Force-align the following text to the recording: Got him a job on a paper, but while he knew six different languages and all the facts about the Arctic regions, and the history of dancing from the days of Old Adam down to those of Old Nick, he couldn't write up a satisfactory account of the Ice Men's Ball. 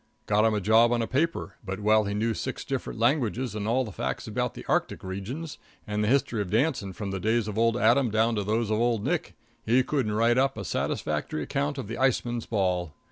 Got 0.25 0.45
him 0.45 0.55
a 0.55 0.59
job 0.61 0.91
on 0.91 1.03
a 1.03 1.07
paper, 1.07 1.57
but 1.63 1.79
while 1.79 2.05
he 2.05 2.15
knew 2.15 2.33
six 2.33 2.63
different 2.65 2.97
languages 2.97 3.53
and 3.53 3.67
all 3.67 3.83
the 3.85 3.91
facts 3.91 4.25
about 4.27 4.55
the 4.55 4.65
Arctic 4.67 5.03
regions, 5.03 5.59
and 5.85 6.03
the 6.03 6.07
history 6.07 6.41
of 6.41 6.49
dancing 6.49 6.91
from 6.91 7.11
the 7.11 7.19
days 7.19 7.47
of 7.47 7.55
Old 7.55 7.77
Adam 7.77 8.09
down 8.09 8.33
to 8.33 8.43
those 8.43 8.71
of 8.71 8.79
Old 8.79 9.03
Nick, 9.03 9.35
he 9.63 9.83
couldn't 9.83 10.13
write 10.13 10.39
up 10.39 10.57
a 10.57 10.65
satisfactory 10.65 11.43
account 11.43 11.77
of 11.77 11.87
the 11.87 11.99
Ice 11.99 12.25
Men's 12.25 12.47
Ball. 12.47 12.95